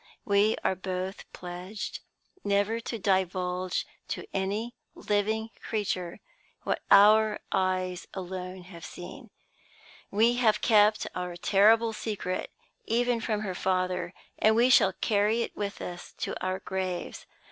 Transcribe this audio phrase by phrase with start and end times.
[0.25, 1.99] We are both pledged
[2.43, 6.21] never to divulge to any living creature
[6.63, 9.29] what our eyes alone have seen.
[10.09, 12.49] We have kept our terrible secret
[12.87, 17.27] even from her father; and we shall carry it with us to our graves.